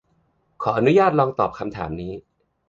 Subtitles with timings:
[0.61, 2.13] ขออนุญาตลองตอบคำถามนี้